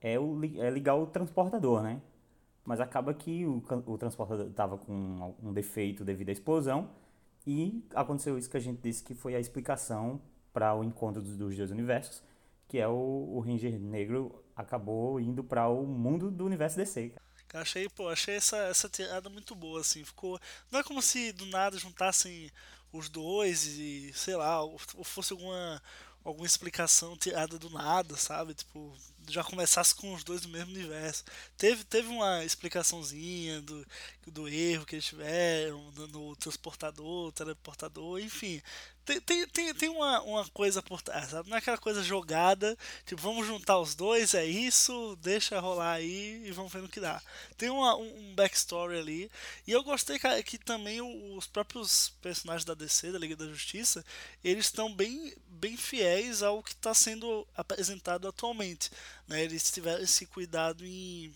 é, 0.00 0.18
o, 0.18 0.38
é 0.58 0.70
ligar 0.70 0.94
o 0.94 1.06
transportador, 1.06 1.82
né? 1.82 2.00
Mas 2.64 2.80
acaba 2.80 3.12
que 3.12 3.44
o, 3.44 3.62
o 3.86 3.98
transportador 3.98 4.46
estava 4.46 4.78
com 4.78 5.34
um 5.42 5.52
defeito 5.52 6.04
devido 6.04 6.30
à 6.30 6.32
explosão 6.32 6.90
e 7.46 7.84
aconteceu 7.94 8.38
isso 8.38 8.48
que 8.48 8.56
a 8.56 8.60
gente 8.60 8.80
disse 8.80 9.02
que 9.02 9.14
foi 9.14 9.34
a 9.34 9.40
explicação 9.40 10.20
para 10.52 10.74
o 10.74 10.82
encontro 10.82 11.20
dos, 11.20 11.36
dos, 11.36 11.56
dois 11.56 11.70
universos, 11.70 12.22
que 12.66 12.78
é 12.78 12.88
o, 12.88 12.92
o 12.92 13.40
Ranger 13.40 13.78
Negro 13.78 14.42
acabou 14.56 15.20
indo 15.20 15.44
para 15.44 15.68
o 15.68 15.84
mundo 15.84 16.30
do 16.30 16.46
universo 16.46 16.76
DC. 16.76 17.12
Achei, 17.52 17.88
pô, 17.88 18.08
achei 18.08 18.36
essa, 18.36 18.56
essa 18.56 18.88
tirada 18.88 19.28
muito 19.28 19.54
boa, 19.54 19.80
assim, 19.80 20.02
ficou... 20.04 20.40
Não 20.72 20.80
é 20.80 20.82
como 20.82 21.00
se 21.02 21.32
do 21.32 21.46
nada 21.46 21.78
juntassem 21.78 22.50
os 22.92 23.08
dois 23.08 23.64
e 23.66 24.12
sei 24.14 24.36
lá, 24.36 24.62
ou 24.62 24.78
fosse 24.78 25.32
alguma 25.32 25.82
alguma 26.24 26.46
explicação 26.46 27.16
tirada 27.16 27.58
do 27.58 27.68
nada, 27.68 28.16
sabe? 28.16 28.54
Tipo, 28.54 28.96
já 29.28 29.42
começasse 29.44 29.94
com 29.94 30.12
os 30.14 30.24
dois 30.24 30.44
no 30.44 30.52
mesmo 30.52 30.72
universo. 30.72 31.24
Teve, 31.56 31.84
teve 31.84 32.08
uma 32.08 32.44
explicaçãozinha 32.44 33.60
do, 33.60 33.86
do 34.26 34.48
erro 34.48 34.84
que 34.84 34.96
eles 34.96 35.04
tiveram 35.04 35.90
no, 35.92 36.06
no 36.08 36.36
transportador, 36.36 37.32
teleportador, 37.32 38.20
enfim. 38.20 38.60
Tem, 39.04 39.20
tem, 39.20 39.74
tem, 39.74 39.88
uma, 39.90 40.22
uma 40.22 40.48
coisa 40.48 40.82
por 40.82 41.02
trás, 41.02 41.28
sabe? 41.28 41.50
Não 41.50 41.56
é 41.56 41.58
aquela 41.58 41.76
coisa 41.76 42.02
jogada, 42.02 42.76
tipo, 43.04 43.20
vamos 43.20 43.46
juntar 43.46 43.78
os 43.78 43.94
dois, 43.94 44.32
é 44.32 44.46
isso, 44.46 45.14
deixa 45.20 45.60
rolar 45.60 45.92
aí 45.92 46.42
e 46.46 46.50
vamos 46.52 46.72
ver 46.72 46.80
no 46.80 46.88
que 46.88 47.00
dá. 47.00 47.20
Tem 47.58 47.68
uma, 47.68 47.96
um, 47.96 48.30
um 48.30 48.34
backstory 48.34 48.98
ali. 48.98 49.30
E 49.66 49.72
eu 49.72 49.84
gostei, 49.84 50.18
cara, 50.18 50.42
que 50.42 50.56
também 50.56 51.02
os 51.02 51.46
próprios 51.46 52.14
personagens 52.22 52.64
da 52.64 52.72
DC, 52.72 53.12
da 53.12 53.18
Liga 53.18 53.36
da 53.36 53.46
Justiça, 53.46 54.02
eles 54.42 54.66
estão 54.66 54.92
bem, 54.94 55.34
bem 55.48 55.76
fiéis 55.76 56.42
ao 56.42 56.62
que 56.62 56.72
está 56.72 56.94
sendo 56.94 57.46
apresentado 57.54 58.26
atualmente. 58.26 58.90
Né? 59.28 59.44
Eles 59.44 59.70
tiveram 59.70 60.02
esse 60.02 60.24
cuidado 60.24 60.84
em, 60.86 61.30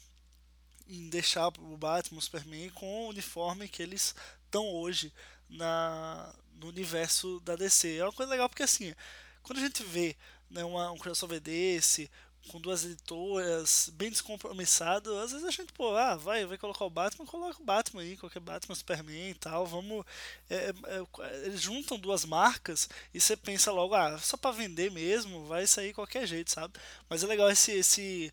em 0.88 1.08
deixar 1.10 1.48
o 1.48 1.76
Batman, 1.76 2.18
o 2.18 2.22
Superman 2.22 2.70
com 2.70 2.86
o 2.86 3.08
uniforme 3.08 3.68
que 3.68 3.82
eles 3.82 4.14
estão 4.46 4.66
hoje 4.66 5.12
na, 5.48 6.34
no 6.60 6.68
universo 6.68 7.40
da 7.40 7.56
DC. 7.56 7.96
É 7.96 8.04
uma 8.04 8.12
coisa 8.12 8.30
legal 8.30 8.48
porque 8.48 8.62
assim, 8.62 8.94
quando 9.42 9.58
a 9.58 9.62
gente 9.62 9.82
vê 9.82 10.16
né, 10.50 10.64
uma, 10.64 10.90
um 10.92 10.98
crossover 10.98 11.40
desse, 11.40 12.10
com 12.48 12.60
duas 12.60 12.84
editoras 12.84 13.90
bem 13.94 14.10
descompromissado, 14.10 15.16
às 15.18 15.32
vezes 15.32 15.46
a 15.46 15.50
gente, 15.50 15.72
pô, 15.72 15.94
ah, 15.96 16.16
vai, 16.16 16.46
vai 16.46 16.56
colocar 16.56 16.84
o 16.84 16.90
Batman, 16.90 17.26
coloca 17.26 17.60
o 17.60 17.64
Batman 17.64 18.02
aí, 18.02 18.16
qualquer 18.16 18.40
Batman, 18.40 18.74
Superman 18.74 19.30
e 19.30 19.34
tal, 19.34 19.66
vamos. 19.66 20.04
É, 20.48 20.54
é, 20.56 20.74
é 20.96 21.46
eles 21.46 21.60
juntam 21.60 21.98
duas 21.98 22.24
marcas 22.24 22.88
e 23.12 23.20
você 23.20 23.36
pensa 23.36 23.70
logo, 23.70 23.94
ah, 23.94 24.18
só 24.18 24.36
para 24.36 24.50
vender 24.50 24.90
mesmo, 24.90 25.46
vai 25.46 25.66
sair 25.66 25.92
qualquer 25.92 26.26
jeito, 26.26 26.50
sabe? 26.50 26.74
Mas 27.08 27.22
é 27.22 27.26
legal 27.26 27.50
esse. 27.50 27.72
esse 27.72 28.32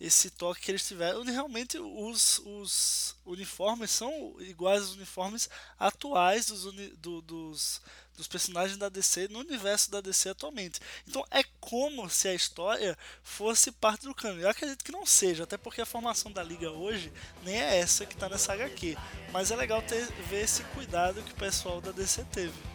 esse 0.00 0.30
toque 0.30 0.60
que 0.60 0.70
eles 0.70 0.86
tiveram, 0.86 1.22
realmente 1.22 1.78
os, 1.78 2.40
os 2.44 3.16
uniformes 3.24 3.90
são 3.90 4.34
iguais 4.40 4.82
aos 4.82 4.94
uniformes 4.94 5.48
atuais 5.78 6.46
dos, 6.46 6.64
uni, 6.64 6.88
do, 6.96 7.22
dos, 7.22 7.80
dos 8.16 8.26
personagens 8.26 8.76
da 8.76 8.88
DC 8.88 9.28
no 9.28 9.40
universo 9.40 9.90
da 9.90 10.00
DC 10.00 10.30
atualmente. 10.30 10.80
Então 11.06 11.24
é 11.30 11.44
como 11.60 12.10
se 12.10 12.28
a 12.28 12.34
história 12.34 12.98
fosse 13.22 13.70
parte 13.70 14.04
do 14.04 14.14
canon. 14.14 14.40
Eu 14.40 14.48
acredito 14.48 14.84
que 14.84 14.92
não 14.92 15.06
seja, 15.06 15.44
até 15.44 15.56
porque 15.56 15.80
a 15.80 15.86
formação 15.86 16.30
da 16.32 16.42
liga 16.42 16.70
hoje 16.70 17.12
nem 17.42 17.60
é 17.60 17.78
essa 17.78 18.04
que 18.04 18.14
está 18.14 18.28
nessa 18.28 18.52
HQ. 18.52 18.96
Mas 19.32 19.50
é 19.50 19.56
legal 19.56 19.80
ter, 19.82 20.06
ver 20.24 20.42
esse 20.42 20.62
cuidado 20.74 21.22
que 21.22 21.32
o 21.32 21.36
pessoal 21.36 21.80
da 21.80 21.92
DC 21.92 22.24
teve. 22.32 22.73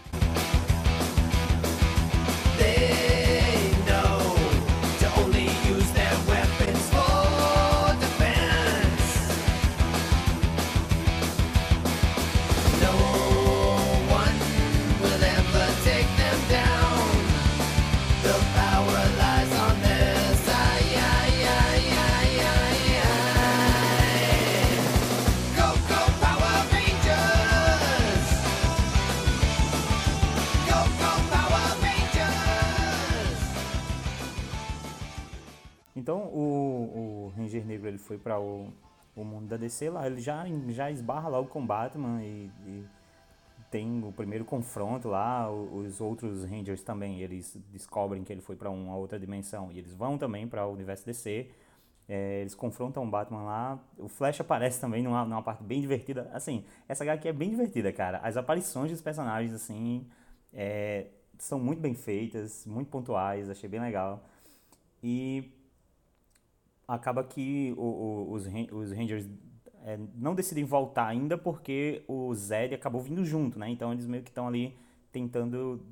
Foi 38.10 38.18
para 38.18 38.40
o, 38.40 38.74
o 39.16 39.24
mundo 39.24 39.48
da 39.48 39.56
DC 39.56 39.88
lá, 39.92 40.08
ele 40.08 40.20
já, 40.20 40.44
já 40.70 40.90
esbarra 40.90 41.30
logo 41.30 41.48
com 41.48 41.64
Batman 41.64 42.24
e, 42.24 42.50
e 42.66 42.84
tem 43.70 44.04
o 44.04 44.12
primeiro 44.12 44.44
confronto 44.44 45.08
lá, 45.10 45.48
os 45.52 46.02
outros 46.02 46.44
Rangers 46.44 46.82
também, 46.82 47.22
eles 47.22 47.56
descobrem 47.72 48.24
que 48.24 48.34
ele 48.34 48.42
foi 48.42 48.56
para 48.56 48.72
uma 48.72 48.96
outra 48.96 49.20
dimensão 49.20 49.72
e 49.72 49.78
eles 49.78 49.94
vão 49.94 50.18
também 50.18 50.48
para 50.48 50.66
o 50.66 50.74
universo 50.74 51.06
DC. 51.06 51.52
É, 52.08 52.42
eles 52.42 52.56
confrontam 52.56 53.04
o 53.04 53.08
Batman 53.08 53.44
lá. 53.44 53.80
O 53.96 54.08
Flash 54.08 54.42
aparece 54.42 54.82
também 54.82 55.04
numa, 55.04 55.24
numa 55.24 55.44
parte 55.44 55.64
bem 55.64 55.80
divertida. 55.80 56.28
Assim, 56.34 56.66
essa 56.88 57.04
HQ 57.04 57.28
é 57.28 57.34
bem 57.34 57.52
divertida, 57.52 57.94
cara. 57.94 58.18
As 58.24 58.36
aparições 58.36 58.90
dos 58.90 59.02
personagens, 59.02 59.54
assim, 59.54 60.08
é, 60.52 61.06
são 61.38 61.60
muito 61.60 61.80
bem 61.80 61.94
feitas, 61.94 62.66
muito 62.66 62.90
pontuais. 62.90 63.48
Achei 63.48 63.70
bem 63.70 63.80
legal. 63.80 64.24
E 65.04 65.59
acaba 66.90 67.24
que 67.24 67.74
o, 67.78 67.84
o, 67.84 68.32
os, 68.32 68.48
os 68.72 68.92
Rangers 68.92 69.30
é, 69.86 69.98
não 70.16 70.34
decidem 70.36 70.66
voltar 70.66 71.08
ainda 71.08 71.38
porque 71.38 72.04
o 72.08 72.34
Zed 72.34 72.74
acabou 72.74 73.02
vindo 73.02 73.24
junto, 73.24 73.58
né? 73.60 73.70
Então 73.70 73.94
eles 73.94 74.06
meio 74.06 74.24
que 74.24 74.30
estão 74.30 74.48
ali 74.48 74.76
tentando 75.12 75.86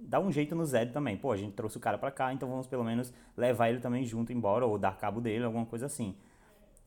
dar 0.00 0.20
um 0.20 0.32
jeito 0.32 0.54
no 0.54 0.64
Zed 0.64 0.92
também. 0.92 1.16
Pô, 1.16 1.30
a 1.32 1.36
gente 1.36 1.54
trouxe 1.54 1.76
o 1.76 1.80
cara 1.80 1.98
pra 1.98 2.10
cá, 2.10 2.32
então 2.32 2.48
vamos 2.48 2.66
pelo 2.66 2.82
menos 2.82 3.12
levar 3.36 3.68
ele 3.68 3.80
também 3.80 4.04
junto 4.04 4.32
embora, 4.32 4.64
ou 4.64 4.78
dar 4.78 4.96
cabo 4.96 5.20
dele, 5.20 5.44
alguma 5.44 5.66
coisa 5.66 5.86
assim. 5.86 6.16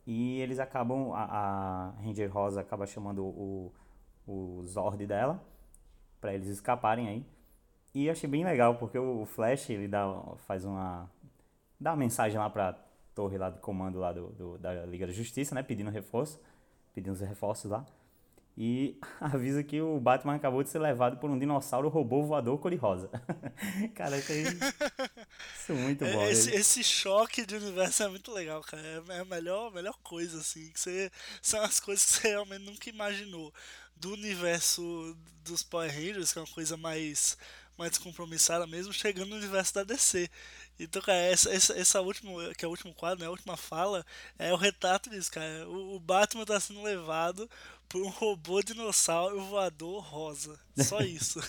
E 0.06 0.40
eles 0.40 0.60
acabam, 0.60 1.14
a, 1.14 1.24
a 1.24 1.90
Ranger 2.04 2.32
Rosa 2.34 2.62
acaba 2.62 2.88
chamando 2.88 3.24
o, 3.24 3.72
o 4.28 4.64
Zord 4.64 5.06
dela, 5.06 5.40
para 6.20 6.34
eles 6.34 6.48
escaparem 6.48 7.08
aí. 7.08 7.26
E 7.94 8.10
achei 8.10 8.30
bem 8.30 8.44
legal, 8.44 8.76
porque 8.76 8.98
o 8.98 9.26
Flash, 9.26 9.70
ele 9.70 9.88
dá, 9.88 10.08
faz 10.48 10.66
uma... 10.66 11.10
dá 11.80 11.92
uma 11.92 11.98
mensagem 11.98 12.40
lá 12.40 12.50
pra 12.50 12.74
torre 13.16 13.38
lá 13.38 13.50
do 13.50 13.60
comando 13.60 14.00
lá 14.00 14.12
do, 14.12 14.28
do, 14.30 14.58
da 14.58 14.86
Liga 14.86 15.08
da 15.08 15.14
Justiça, 15.14 15.56
né? 15.56 15.64
Pedindo 15.64 15.90
reforço, 15.90 16.40
pedindo 16.94 17.14
os 17.14 17.22
reforços 17.22 17.72
lá. 17.72 17.86
E 18.58 18.98
avisa 19.20 19.64
que 19.64 19.82
o 19.82 20.00
Batman 20.00 20.36
acabou 20.36 20.64
de 20.64 20.70
ser 20.70 20.80
levado 20.80 21.18
por 21.18 21.30
um 21.30 21.40
dinossauro 21.40 21.90
robô 21.90 22.24
voador 22.24 22.60
cor-de-rosa. 22.60 23.10
cara, 23.96 24.18
isso 24.18 24.32
aí. 24.32 24.44
Isso 24.44 25.72
é 25.72 25.76
muito 25.76 26.06
bom. 26.06 26.24
Esse, 26.24 26.52
esse, 26.52 26.84
choque 26.84 27.46
de 27.46 27.56
universo 27.56 28.04
é 28.04 28.08
muito 28.08 28.32
legal, 28.32 28.62
cara. 28.62 28.82
É, 28.84 29.18
é 29.18 29.20
a 29.20 29.26
melhor, 29.26 29.72
melhor 29.72 29.98
coisa, 30.04 30.40
assim. 30.40 30.70
Que 30.72 30.80
você, 30.80 31.12
são 31.42 31.62
as 31.62 31.80
coisas 31.80 32.06
que 32.06 32.14
você 32.14 32.30
realmente 32.30 32.66
nunca 32.66 32.90
imaginou. 32.90 33.54
Do 33.96 34.14
universo 34.14 35.16
dos 35.44 35.62
Power 35.62 35.92
Rangers, 35.92 36.34
que 36.34 36.40
é 36.40 36.42
uma 36.42 36.48
coisa 36.48 36.76
mais, 36.76 37.38
mais 37.78 37.92
descompromissada 37.92 38.66
mesmo, 38.66 38.92
chegando 38.92 39.30
no 39.30 39.36
universo 39.36 39.76
da 39.76 39.84
DC. 39.84 40.28
Então, 40.84 41.02
cara, 41.02 41.18
essa, 41.18 41.54
essa, 41.54 41.78
essa 41.78 42.02
última, 42.02 42.54
que 42.56 42.66
é 42.66 42.68
o 42.68 42.72
último 42.72 42.94
quadro, 42.94 43.20
né, 43.20 43.28
a 43.28 43.32
última 43.32 43.56
fala, 43.56 44.06
é 44.38 44.52
o 44.52 44.58
retrato 44.58 45.10
disso, 45.10 45.32
cara. 45.32 45.68
O, 45.70 45.96
o 45.96 46.00
Batman 46.00 46.46
tá 46.46 46.60
sendo 46.60 46.82
levado 46.82 47.50
por 47.92 48.02
um 48.02 48.10
robô 48.10 48.62
dinossauro 48.62 49.42
voador 49.42 50.02
rosa. 50.02 50.58
Só 50.78 51.02
isso. 51.04 51.40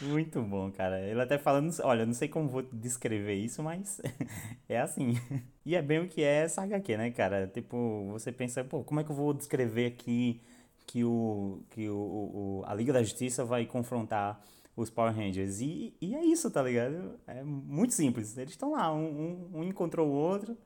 Muito 0.00 0.40
bom, 0.42 0.72
cara. 0.72 1.00
Ele 1.00 1.20
até 1.20 1.36
falando, 1.36 1.70
olha, 1.82 2.06
não 2.06 2.14
sei 2.14 2.28
como 2.28 2.48
vou 2.48 2.62
descrever 2.62 3.34
isso, 3.34 3.62
mas 3.62 4.00
é 4.68 4.80
assim. 4.80 5.20
E 5.64 5.76
é 5.76 5.82
bem 5.82 5.98
o 5.98 6.08
que 6.08 6.22
é 6.22 6.44
essa 6.44 6.62
HQ, 6.62 6.96
né, 6.96 7.10
cara? 7.10 7.46
Tipo, 7.46 8.08
você 8.10 8.32
pensa, 8.32 8.64
pô, 8.64 8.82
como 8.82 9.00
é 9.00 9.04
que 9.04 9.10
eu 9.10 9.16
vou 9.16 9.34
descrever 9.34 9.86
aqui 9.86 10.40
que 10.86 11.04
o 11.04 11.60
que 11.70 11.88
o, 11.90 11.96
o 11.96 12.64
a 12.66 12.72
Liga 12.74 12.92
da 12.92 13.02
Justiça 13.02 13.44
vai 13.44 13.66
confrontar 13.66 14.40
os 14.76 14.90
Power 14.90 15.14
Rangers. 15.14 15.60
E, 15.60 15.96
e 16.00 16.14
é 16.14 16.24
isso, 16.24 16.50
tá 16.50 16.62
ligado? 16.62 17.18
É 17.26 17.42
muito 17.42 17.94
simples. 17.94 18.36
Eles 18.36 18.52
estão 18.52 18.72
lá, 18.72 18.92
um, 18.92 19.48
um, 19.54 19.58
um, 19.60 19.64
encontrou 19.64 20.06
o 20.06 20.12
outro. 20.12 20.56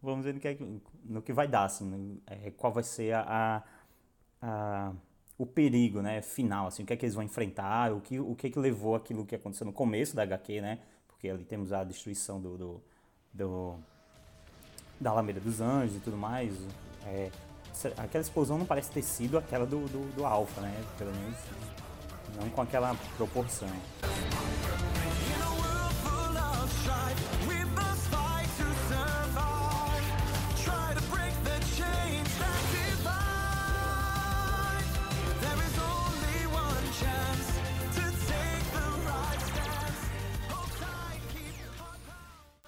Vamos 0.00 0.24
ver 0.24 0.34
no 0.34 0.40
que, 0.40 0.48
é, 0.48 0.58
no 1.04 1.20
que 1.20 1.32
vai 1.32 1.48
dar, 1.48 1.64
assim, 1.64 2.20
é, 2.26 2.50
qual 2.50 2.72
vai 2.72 2.84
ser 2.84 3.14
a, 3.14 3.64
a, 4.40 4.92
o 5.38 5.46
perigo, 5.46 6.00
né, 6.00 6.20
final, 6.22 6.66
assim, 6.66 6.82
o 6.82 6.86
que 6.86 6.92
é 6.92 6.96
que 6.96 7.06
eles 7.06 7.14
vão 7.14 7.24
enfrentar, 7.24 7.90
o 7.92 8.00
que, 8.00 8.20
o 8.20 8.34
que 8.34 8.48
é 8.48 8.50
que 8.50 8.58
levou 8.58 8.94
aquilo 8.94 9.24
que 9.24 9.34
aconteceu 9.34 9.66
no 9.66 9.72
começo 9.72 10.14
da 10.14 10.22
HQ, 10.22 10.60
né, 10.60 10.78
porque 11.08 11.28
ali 11.28 11.42
temos 11.42 11.72
a 11.72 11.82
destruição 11.82 12.38
do, 12.38 12.58
do, 12.58 12.82
do 13.32 13.78
da 15.00 15.10
Alameda 15.10 15.40
dos 15.40 15.62
Anjos 15.62 15.96
e 15.96 16.00
tudo 16.00 16.18
mais, 16.18 16.54
é, 17.06 17.30
aquela 17.96 18.22
explosão 18.22 18.58
não 18.58 18.66
parece 18.66 18.90
ter 18.90 19.02
sido 19.02 19.38
aquela 19.38 19.64
do, 19.64 19.88
do, 19.88 20.14
do 20.14 20.26
Alpha, 20.26 20.60
né, 20.60 20.84
pelo 20.98 21.12
menos 21.12 21.36
não 22.34 22.50
com 22.50 22.62
aquela 22.62 22.94
proporção. 23.16 23.68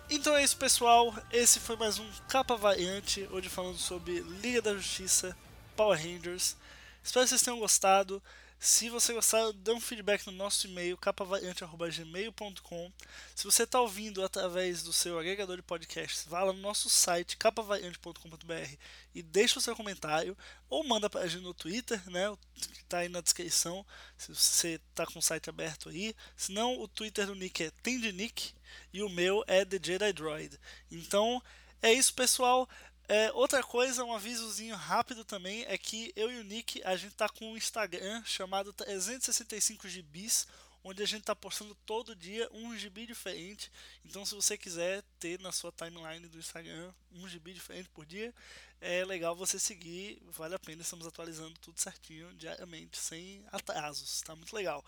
Então 0.09 0.35
é 0.35 0.43
isso, 0.43 0.57
pessoal. 0.57 1.15
Esse 1.31 1.61
foi 1.61 1.77
mais 1.77 1.99
um 1.99 2.11
Capa 2.29 2.57
Variante, 2.57 3.29
hoje 3.31 3.49
falando 3.49 3.79
sobre 3.79 4.21
Liga 4.43 4.61
da 4.61 4.75
Justiça, 4.75 5.37
Power 5.77 5.97
Rangers. 5.97 6.57
Espero 7.03 7.25
que 7.25 7.29
vocês 7.29 7.43
tenham 7.43 7.61
gostado. 7.61 8.21
Se 8.59 8.89
você 8.89 9.13
gostar, 9.13 9.53
dê 9.53 9.71
um 9.71 9.81
feedback 9.81 10.27
no 10.27 10.33
nosso 10.33 10.67
e-mail, 10.67 10.97
capavariante.gmail.com. 10.97 12.93
Se 13.35 13.45
você 13.45 13.65
está 13.65 13.81
ouvindo 13.81 14.25
através 14.25 14.83
do 14.83 14.93
seu 14.93 15.19
agregador 15.19 15.57
de 15.57 15.63
podcasts, 15.63 16.25
vá 16.27 16.43
lá 16.43 16.53
no 16.53 16.61
nosso 16.61 16.89
site, 16.89 17.37
capavariante.com.br 17.37 18.77
e 19.15 19.23
deixe 19.23 19.59
o 19.59 19.61
seu 19.61 19.77
comentário, 19.77 20.37
ou 20.71 20.83
manda 20.83 21.09
para 21.09 21.21
a 21.21 21.27
gente 21.27 21.43
no 21.43 21.55
Twitter, 21.55 22.03
né, 22.11 22.35
que 22.55 22.83
está 22.83 22.99
aí 22.99 23.09
na 23.09 23.21
descrição, 23.21 23.85
se 24.17 24.35
você 24.35 24.81
está 24.91 25.07
com 25.07 25.19
o 25.19 25.23
site 25.23 25.51
aberto 25.51 25.91
aí. 25.91 26.15
Se 26.37 26.51
não, 26.51 26.81
o 26.81 26.89
Twitter 26.89 27.27
do 27.27 27.35
Nick 27.35 27.63
é 27.63 27.71
TendeNick 27.83 28.53
e 28.93 29.03
o 29.03 29.09
meu 29.09 29.45
é 29.47 29.65
The 29.65 29.79
Jedi 29.83 30.13
Droid. 30.15 30.59
Então, 30.91 31.43
é 31.83 31.93
isso, 31.93 32.15
pessoal. 32.15 32.69
É, 33.09 33.31
outra 33.33 33.63
coisa, 33.63 34.05
um 34.05 34.13
avisozinho 34.13 34.75
rápido 34.75 35.25
também, 35.25 35.65
é 35.69 35.79
que 35.79 36.13
eu 36.17 36.31
e 36.31 36.41
o 36.41 36.45
Nick, 36.45 36.83
a 36.85 36.97
gente 36.97 37.15
tá 37.15 37.29
com 37.29 37.53
um 37.53 37.57
Instagram 37.57 38.23
chamado 38.25 38.73
365 38.73 39.89
gibis, 39.89 40.49
onde 40.83 41.03
a 41.03 41.07
gente 41.07 41.23
tá 41.23 41.35
postando 41.35 41.75
todo 41.87 42.17
dia 42.17 42.49
um 42.53 42.77
gibi 42.77 43.07
diferente. 43.07 43.71
Então 44.05 44.25
se 44.25 44.35
você 44.35 44.59
quiser 44.59 45.05
ter 45.21 45.39
na 45.41 45.53
sua 45.53 45.71
timeline 45.71 46.27
do 46.27 46.39
Instagram 46.39 46.93
um 47.13 47.29
gibi 47.29 47.53
diferente 47.53 47.89
por 47.91 48.05
dia, 48.05 48.35
é 48.81 49.05
legal 49.05 49.37
você 49.37 49.59
seguir, 49.59 50.21
vale 50.33 50.57
a 50.57 50.59
pena, 50.59 50.83
estamos 50.83 51.07
atualizando 51.07 51.55
tudo 51.61 51.79
certinho 51.79 52.33
diariamente, 52.35 52.99
sem 52.99 53.45
atrasos, 53.53 54.21
tá 54.23 54.35
muito 54.35 54.55
legal. 54.55 54.85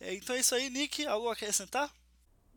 É, 0.00 0.14
então 0.14 0.34
é 0.34 0.40
isso 0.40 0.54
aí, 0.54 0.70
Nick, 0.70 1.06
algo 1.06 1.28
a 1.28 1.34
acrescentar? 1.34 1.92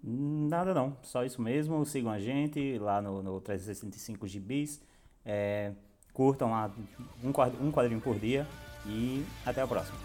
Nada 0.01 0.73
não, 0.73 0.97
só 1.01 1.23
isso 1.23 1.41
mesmo. 1.41 1.85
Sigam 1.85 2.11
a 2.11 2.19
gente 2.19 2.77
lá 2.77 3.01
no, 3.01 3.23
no 3.23 3.39
365 3.39 4.27
gibis. 4.27 4.81
É, 5.25 5.71
curtam 6.13 6.51
lá 6.51 6.69
um 7.23 7.31
quadrinho 7.71 8.01
por 8.01 8.19
dia 8.19 8.47
e 8.85 9.25
até 9.45 9.61
a 9.61 9.67
próxima. 9.67 9.97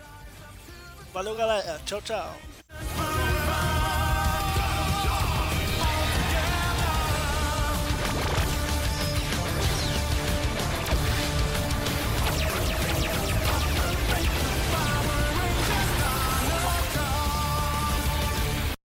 Valeu, 1.12 1.34
galera. 1.34 1.80
Tchau, 1.84 2.00
tchau. 2.02 2.34